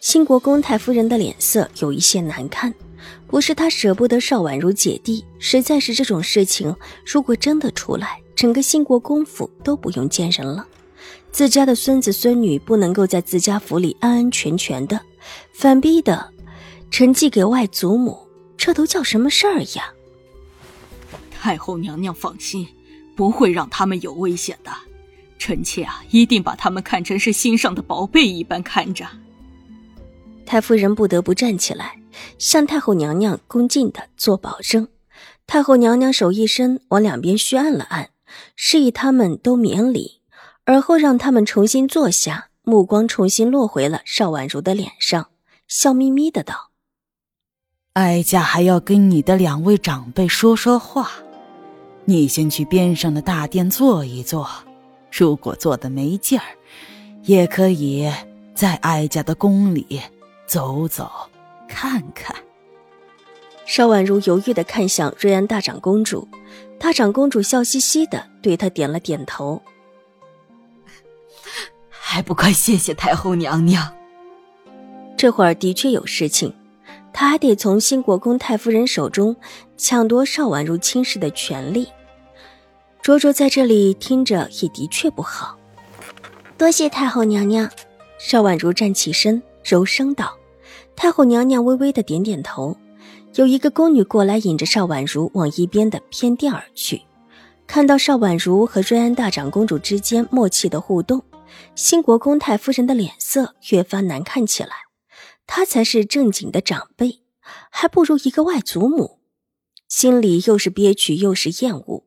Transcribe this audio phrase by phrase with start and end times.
[0.00, 2.72] 兴国公太夫人的脸色有一些难看，
[3.26, 6.74] 不是她舍不得邵婉如姐弟，实在是这种事情
[7.04, 10.66] 如果真的出来，整个兴国公府都不用见人了。
[11.30, 14.98] 自家的孙子孙女不能够在自家府里安安全全的，
[15.52, 16.32] 反逼的
[16.90, 18.18] 承继给外祖母，
[18.56, 19.92] 这都叫什么事儿呀？
[21.30, 22.66] 太后娘娘放心，
[23.14, 24.72] 不会让他们有危险的。
[25.38, 29.06] 臣妾啊，一定把他们看成是心上的宝贝一般看着。
[30.50, 32.00] 太夫人不得不站起来，
[32.36, 34.88] 向太后娘娘恭敬的做保证。
[35.46, 38.10] 太后娘娘手一伸，往两边虚按了按，
[38.56, 40.22] 示意他们都免礼，
[40.64, 45.28] 而后让他们重新坐下，目光重新落回了邵婉如的脸上，
[45.68, 46.70] 笑眯眯的道
[47.94, 51.12] ：“哀家还要跟你的两位长辈说说话，
[52.06, 54.50] 你先去边上的大殿坐一坐，
[55.16, 56.44] 如果坐的没劲儿，
[57.22, 58.10] 也可以
[58.52, 60.00] 在哀家的宫里。”
[60.50, 61.08] 走走，
[61.68, 62.34] 看看。
[63.66, 66.26] 邵婉如犹豫的看向瑞安大长公主，
[66.76, 69.62] 大长公主笑嘻嘻的对她点了点头。
[71.88, 73.94] 还不快谢谢太后娘娘。
[75.16, 76.52] 这会儿的确有事情，
[77.12, 79.36] 她还得从新国公太夫人手中
[79.76, 81.86] 抢夺邵婉如亲事的权利。
[83.00, 85.56] 卓卓在这里听着也的确不好。
[86.58, 87.70] 多谢太后娘娘。
[88.18, 90.36] 邵婉如站起身，柔声道。
[91.00, 92.76] 太后娘娘微微的点点头，
[93.34, 97.00] 有一个宫女过来，引着邵婉如往一边的偏殿而去。
[97.66, 101.24] 看到邵婉如和瑞安大长公主之间默契的互动，
[101.74, 104.72] 兴国公太夫人的脸色越发难看起来。
[105.46, 107.22] 她才是正经的长辈，
[107.70, 109.20] 还不如一个外祖母，
[109.88, 112.04] 心里又是憋屈又是厌恶，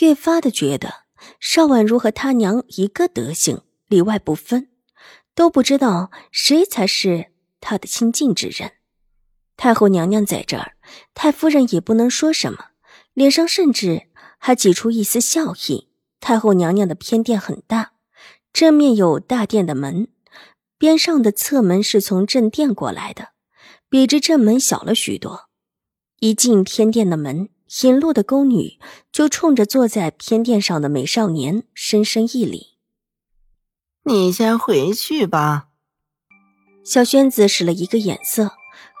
[0.00, 0.92] 越发的觉得
[1.38, 4.66] 邵婉如和他娘一个德行，里外不分，
[5.32, 7.28] 都不知道谁才是。
[7.62, 8.72] 他的亲近之人，
[9.56, 10.76] 太后娘娘在这儿，
[11.14, 12.72] 太夫人也不能说什么，
[13.14, 15.88] 脸上甚至还挤出一丝笑意。
[16.20, 17.92] 太后娘娘的偏殿很大，
[18.52, 20.08] 正面有大殿的门，
[20.76, 23.30] 边上的侧门是从正殿过来的，
[23.88, 25.48] 比之正门小了许多。
[26.20, 27.48] 一进偏殿的门，
[27.82, 28.78] 引路的宫女
[29.10, 32.76] 就冲着坐在偏殿上的美少年深深一礼
[34.04, 35.68] ：“你先回去吧。”
[36.84, 38.50] 小轩子使了一个眼色，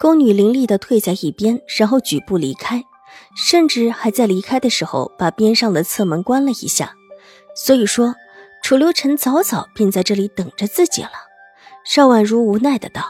[0.00, 2.82] 宫女凌厉的退在一边，然后举步离开，
[3.36, 6.94] 甚至还在离开的时候把边上的侧门关了一下。
[7.54, 8.14] 所以说，
[8.62, 11.10] 楚留臣早早便在这里等着自己了。
[11.84, 13.02] 邵婉如无奈的道：“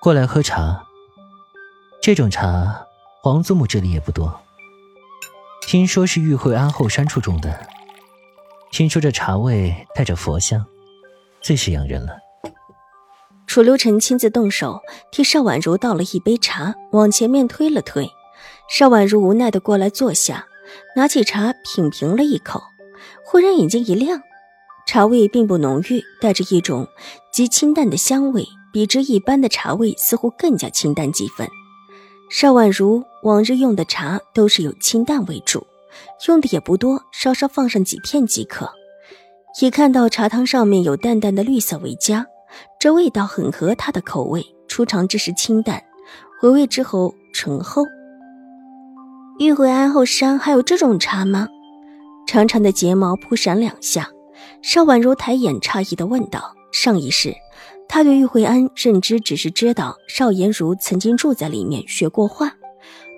[0.00, 0.84] 过来喝茶。
[2.02, 2.86] 这种茶，
[3.22, 4.40] 皇祖母这里也不多。
[5.62, 7.66] 听说是玉慧安后山处种的，
[8.70, 10.64] 听说这茶味带着佛香，
[11.40, 12.18] 最是养人了。”
[13.48, 14.78] 楚留臣亲自动手
[15.10, 18.08] 替邵婉如倒了一杯茶，往前面推了推。
[18.68, 20.46] 邵婉如无奈的过来坐下，
[20.94, 22.60] 拿起茶品评了一口，
[23.24, 24.20] 忽然眼睛一亮。
[24.86, 26.86] 茶味并不浓郁，带着一种
[27.32, 31.48] 极清淡的香味，比之一般的茶味似乎更加清淡几分。
[32.30, 35.66] 邵婉如往日用的茶都是有清淡为主，
[36.26, 38.70] 用的也不多，稍稍放上几片即可。
[39.62, 42.26] 一看到茶汤上面有淡淡的绿色为佳。
[42.80, 45.82] 这味道很合他的口味，初尝之时清淡，
[46.40, 47.84] 回味之后醇厚。
[49.40, 51.48] 玉回安后山还有这种茶吗？
[52.28, 54.08] 长长的睫毛扑闪两下，
[54.62, 57.34] 邵婉如抬眼诧异的问道：“上一世，
[57.88, 62.52] 他对玉回安认知只是知道邵颜如曾经住在里面学过画，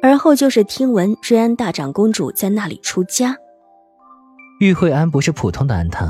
[0.03, 3.37] 而后就是听闻瑞安大长公主在那里出家。
[4.61, 6.09] 玉慧安不是普通的安堂。”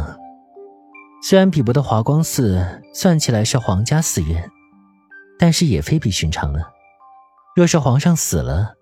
[1.22, 4.50] 虽然比不得华光寺，算起来是皇家寺院，
[5.38, 6.72] 但是也非比寻常了。
[7.54, 8.76] 若是皇上死了，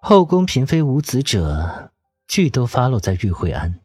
[0.00, 1.92] 后宫嫔妃无子者，
[2.26, 3.80] 俱都发落在玉慧庵。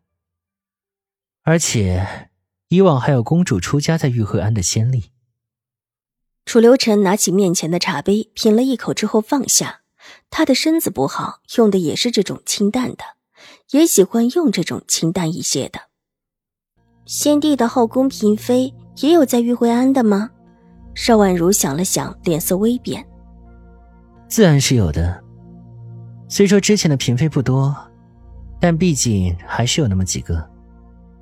[1.44, 2.30] 而且
[2.70, 5.12] 以往还有公主出家在玉慧庵的先例。
[6.46, 9.82] 楚留臣拿起面前的茶杯，品了一口之后放下。
[10.30, 13.04] 他的身子不好，用的也是这种清淡的，
[13.72, 15.93] 也喜欢用这种清淡一些的。
[17.06, 20.30] 先帝的后宫嫔妃也有在玉惠安的吗？
[20.96, 23.06] 邵婉如想了想，脸色微变。
[24.28, 25.22] 自然是有的。
[26.30, 27.76] 虽说之前的嫔妃不多，
[28.60, 30.48] 但毕竟还是有那么几个，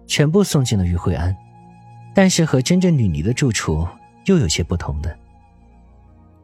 [0.05, 1.35] 全部送进了玉惠安。
[2.13, 3.87] 但是和真正女尼的住处
[4.25, 5.17] 又有些不同的。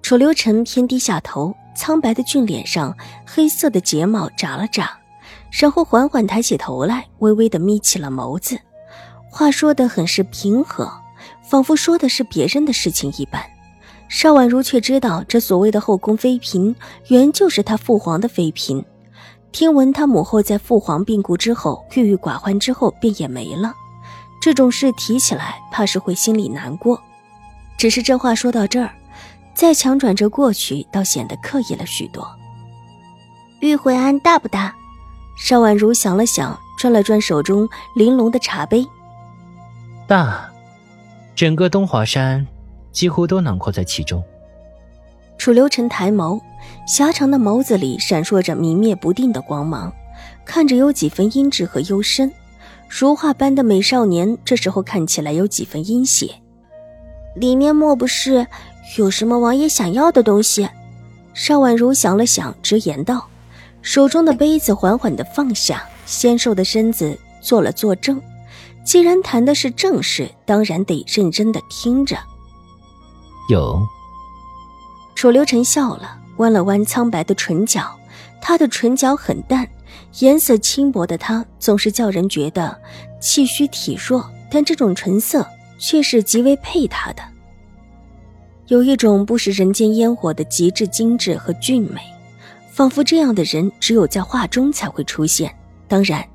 [0.01, 2.95] 楚留臣偏低下头，苍白的俊脸上
[3.25, 4.97] 黑色的睫毛眨了眨，
[5.51, 8.57] 然后缓缓抬起头来，微微的眯起了眸子。
[9.29, 10.91] 话说的很是平和，
[11.41, 13.41] 仿佛说的是别人的事情一般。
[14.09, 16.75] 邵婉如却知道，这所谓的后宫妃嫔，
[17.07, 18.83] 原就是他父皇的妃嫔。
[19.51, 23.73] 听闻他母后在父皇病故之后，郁郁寡欢之后便也没了。
[24.41, 27.01] 这种事提起来，怕是会心里难过。
[27.77, 28.91] 只是这话说到这儿，
[29.53, 32.27] 再强转折过去，倒显得刻意了许多。
[33.59, 34.73] 玉慧庵大不大？
[35.37, 38.87] 邵婉如想了想，转了转手中玲珑的茶杯。
[40.07, 40.49] 大，
[41.35, 42.47] 整个东华山
[42.93, 44.23] 几乎都囊括在其中。
[45.37, 46.39] 楚留臣抬眸，
[46.87, 49.91] 狭长的眸子里闪烁着明灭不定的光芒，
[50.45, 52.31] 看着有几分阴鸷和幽深。
[52.87, 56.35] 如画般的美少年，这时候看起来有几分阴邪。
[57.35, 58.47] 里面莫不是
[58.97, 60.69] 有什么王爷想要的东西？
[61.33, 63.27] 邵婉如想了想，直言道，
[63.81, 68.21] 手中的杯子缓缓的放下，纤瘦的身子做了坐正。
[68.87, 72.17] 既然谈的是正事，当然得认真的听着。
[73.49, 73.85] 有。
[75.13, 77.93] 楚留臣笑了，弯了弯苍白的唇角，
[78.41, 79.67] 他的唇角很淡。
[80.19, 82.79] 颜色轻薄的他，总是叫人觉得
[83.19, 85.45] 气虚体弱，但这种唇色
[85.77, 87.21] 却是极为配他的，
[88.67, 91.99] 有一种不食人间烟火的极致精致和俊美，
[92.71, 95.53] 仿佛这样的人只有在画中才会出现。
[95.89, 96.25] 当然，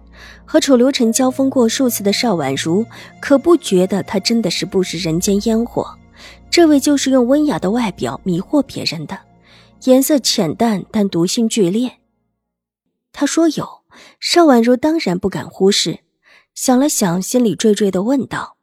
[0.44, 2.84] 和楚留臣交锋过数次的邵婉如，
[3.20, 5.86] 可不觉得他真的是不食人间烟火。
[6.50, 9.18] 这位就是用温雅的外表迷惑别人的，
[9.84, 11.90] 颜色浅淡，但毒性剧烈。
[13.12, 13.66] 他说有，
[14.20, 16.00] 邵婉如当然不敢忽视。
[16.54, 18.56] 想了想，心里惴惴的问道：“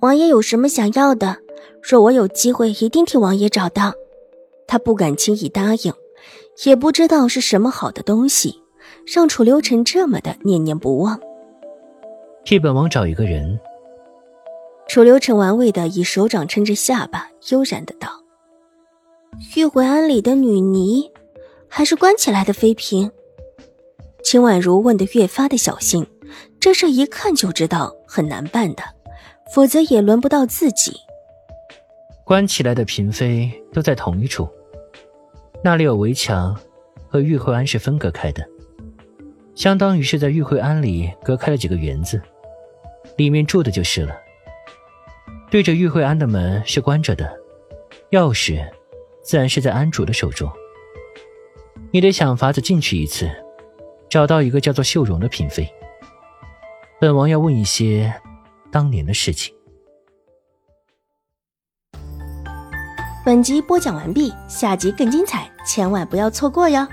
[0.00, 1.36] 王爷有什么想要的？
[1.82, 3.92] 若我有机会，一定替王爷找到。”
[4.66, 5.92] 他不敢轻易答应，
[6.64, 8.62] 也不知道是什么好的东西，
[9.06, 11.20] 让楚留臣这么的念念不忘。
[12.44, 13.58] 替本王找一个人。
[14.88, 18.08] 楚留臣玩味的以手掌撑着下巴，悠然的道
[19.56, 21.10] ：“玉回庵里的女尼，
[21.68, 23.10] 还是关起来的妃嫔？”
[24.22, 26.06] 秦婉如问的越发的小心，
[26.60, 28.82] 这事一看就知道很难办的，
[29.52, 30.92] 否则也轮不到自己。
[32.24, 34.48] 关起来的嫔妃都在同一处，
[35.62, 36.56] 那里有围墙，
[37.08, 38.44] 和玉回庵是分隔开的，
[39.56, 42.20] 相当于是在玉慧庵里隔开了几个园子，
[43.16, 44.14] 里面住的就是了。
[45.50, 47.34] 对着玉慧庵的门是关着的，
[48.10, 48.62] 钥匙
[49.22, 50.50] 自然是在庵主的手中，
[51.90, 53.28] 你得想法子进去一次。
[54.08, 55.68] 找到一个叫做秀容的嫔妃，
[57.00, 58.14] 本王要问一些
[58.70, 59.52] 当年的事情。
[63.24, 66.86] 本集播讲完毕，下集更精彩，千万不要错过哟。